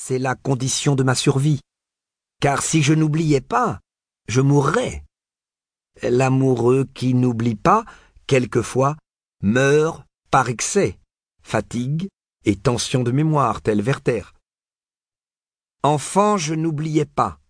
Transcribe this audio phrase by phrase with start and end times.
[0.00, 1.60] c'est la condition de ma survie.
[2.40, 3.80] Car si je n'oubliais pas,
[4.28, 5.04] je mourrais.
[6.02, 7.84] L'amoureux qui n'oublie pas,
[8.28, 8.96] quelquefois,
[9.42, 10.98] meurt par excès,
[11.42, 12.06] fatigue
[12.44, 14.22] et tension de mémoire, tel Werther.
[15.82, 17.40] Enfant, je n'oubliais pas.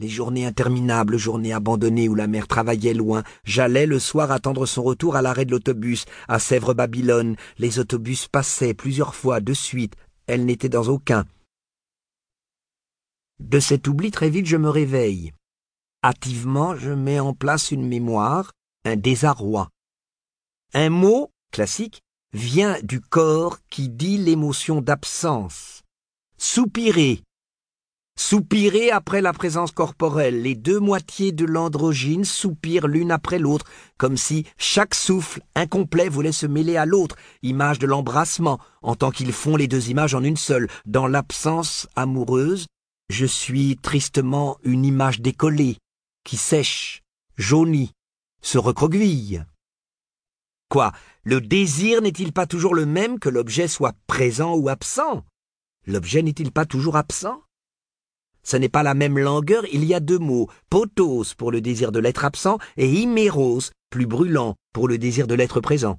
[0.00, 4.82] Les journées interminables, journées abandonnées où la mère travaillait loin, j'allais le soir attendre son
[4.82, 7.36] retour à l'arrêt de l'autobus, à Sèvres-Babylone.
[7.56, 9.94] Les autobus passaient plusieurs fois de suite,
[10.26, 11.24] elle n'était dans aucun.
[13.40, 15.32] De cet oubli très vite je me réveille.
[16.04, 18.52] Hâtivement je mets en place une mémoire,
[18.84, 19.68] un désarroi.
[20.74, 25.82] Un mot, classique, vient du corps qui dit l'émotion d'absence.
[26.36, 27.22] Soupirer,
[28.18, 33.64] Soupirer après la présence corporelle, les deux moitiés de l'androgyne soupirent l'une après l'autre,
[33.96, 39.12] comme si chaque souffle incomplet voulait se mêler à l'autre, image de l'embrassement, en tant
[39.12, 40.66] qu'ils font les deux images en une seule.
[40.84, 42.66] Dans l'absence amoureuse,
[43.08, 45.78] je suis tristement une image décollée,
[46.24, 47.02] qui sèche,
[47.36, 47.92] jaunit,
[48.42, 49.46] se recroqueville.
[50.68, 50.92] Quoi,
[51.24, 55.24] le désir n'est-il pas toujours le même que l'objet soit présent ou absent?
[55.86, 57.42] L'objet n'est-il pas toujours absent?
[58.42, 61.92] Ce n'est pas la même langueur, il y a deux mots, potos pour le désir
[61.92, 65.98] de l'être absent et iméros, plus brûlant, pour le désir de l'être présent.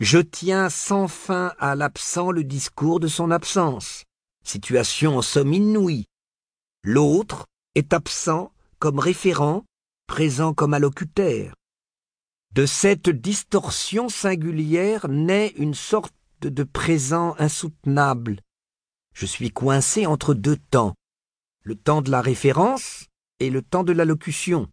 [0.00, 4.04] Je tiens sans fin à l'absent le discours de son absence.
[4.48, 6.06] Situation en somme inouïe.
[6.82, 9.66] L'autre est absent comme référent,
[10.06, 11.54] présent comme allocutaire.
[12.54, 18.40] De cette distorsion singulière naît une sorte de présent insoutenable,
[19.12, 20.94] je suis coincé entre deux temps,
[21.62, 23.04] le temps de la référence
[23.40, 24.66] et le temps de l'allocution.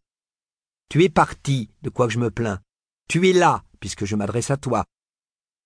[0.89, 2.61] Tu es parti, de quoi que je me plains.
[3.09, 4.85] Tu es là, puisque je m'adresse à toi.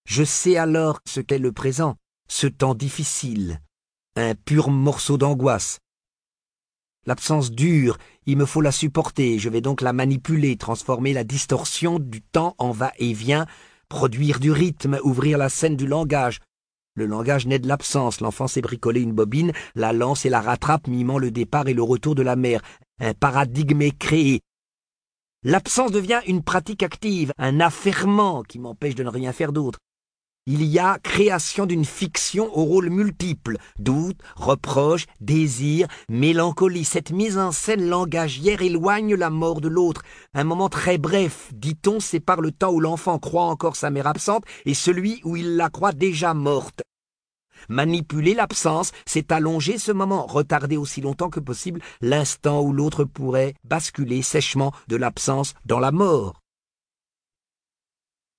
[0.06, 1.96] Je sais alors ce qu'est le présent,
[2.28, 3.62] ce temps difficile,
[4.20, 5.80] un pur morceau d'angoisse.
[7.06, 12.00] L'absence dure, il me faut la supporter, je vais donc la manipuler, transformer la distorsion
[12.00, 13.48] du temps en va-et-vient,
[13.88, 16.40] produire du rythme, ouvrir la scène du langage,
[17.00, 20.88] le langage naît de l'absence, l'enfant s'est bricolé une bobine, la lance et la rattrape,
[20.88, 22.62] mimant le départ et le retour de la mère.
[23.00, 24.42] Un paradigme est créé.
[25.44, 29.80] L'absence devient une pratique active, un affairement qui m'empêche de ne rien faire d'autre.
[30.52, 36.86] Il y a création d'une fiction au rôle multiple, doute, reproche, désir, mélancolie.
[36.86, 40.02] Cette mise en scène langagière éloigne la mort de l'autre.
[40.34, 44.44] Un moment très bref, dit-on, sépare le temps où l'enfant croit encore sa mère absente
[44.66, 46.82] et celui où il la croit déjà morte.
[47.68, 53.54] Manipuler l'absence, c'est allonger ce moment, retarder aussi longtemps que possible l'instant où l'autre pourrait
[53.66, 56.42] basculer sèchement de l'absence dans la mort.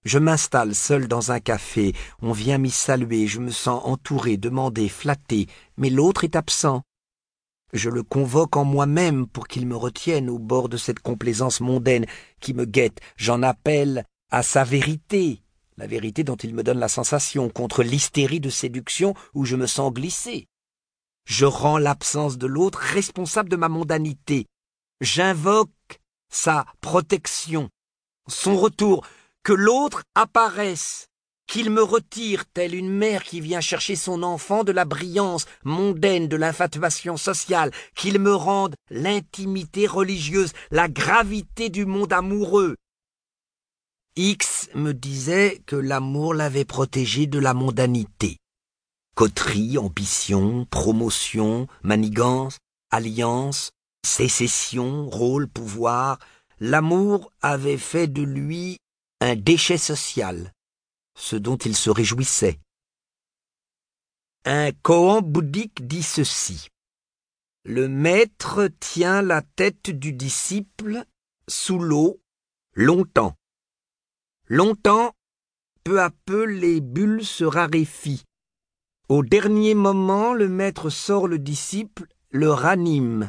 [0.04, 4.88] Je m'installe seul dans un café, on vient m'y saluer, je me sens entouré, demandé,
[4.88, 5.46] flatté,
[5.76, 6.82] mais l'autre est absent.
[7.74, 12.06] Je le convoque en moi-même pour qu'il me retienne au bord de cette complaisance mondaine
[12.40, 13.00] qui me guette.
[13.16, 15.42] J'en appelle à sa vérité,
[15.76, 19.66] la vérité dont il me donne la sensation, contre l'hystérie de séduction où je me
[19.66, 20.46] sens glissé.
[21.26, 24.46] Je rends l'absence de l'autre responsable de ma mondanité.
[25.02, 26.00] J'invoque
[26.30, 27.68] sa protection,
[28.28, 29.06] son retour,
[29.42, 31.06] que l'autre apparaisse,
[31.46, 36.28] qu'il me retire, telle une mère qui vient chercher son enfant de la brillance mondaine
[36.28, 42.76] de l'infatuation sociale, qu'il me rende l'intimité religieuse, la gravité du monde amoureux,
[44.16, 48.38] X me disait que l'amour l'avait protégé de la mondanité.
[49.14, 52.58] Coterie, ambition, promotion, manigance,
[52.90, 53.70] alliance,
[54.04, 56.18] sécession, rôle, pouvoir,
[56.58, 58.78] l'amour avait fait de lui
[59.20, 60.52] un déchet social,
[61.14, 62.58] ce dont il se réjouissait.
[64.44, 66.68] Un koan bouddhique dit ceci.
[67.64, 71.04] Le maître tient la tête du disciple
[71.46, 72.20] sous l'eau
[72.74, 73.36] longtemps.
[74.46, 75.12] Longtemps,
[75.84, 78.24] peu à peu, les bulles se raréfient.
[79.10, 83.28] Au dernier moment, le maître sort le disciple, le ranime.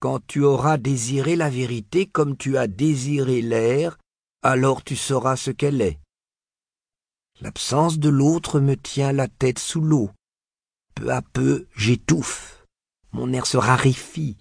[0.00, 3.98] Quand tu auras désiré la vérité comme tu as désiré l'air,
[4.42, 5.98] alors tu sauras ce qu'elle est.
[7.40, 10.10] L'absence de l'autre me tient la tête sous l'eau.
[10.94, 12.66] Peu à peu, j'étouffe.
[13.12, 14.36] Mon air se raréfie.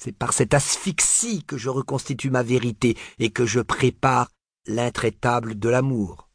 [0.00, 4.30] C'est par cette asphyxie que je reconstitue ma vérité et que je prépare
[4.66, 6.27] l'intraitable de l'amour.